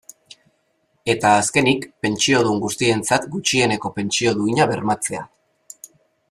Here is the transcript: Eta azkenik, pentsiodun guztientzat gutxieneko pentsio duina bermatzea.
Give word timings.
Eta 1.13 1.33
azkenik, 1.41 1.85
pentsiodun 2.05 2.63
guztientzat 2.65 3.29
gutxieneko 3.35 3.93
pentsio 3.99 4.35
duina 4.41 4.69
bermatzea. 4.73 5.23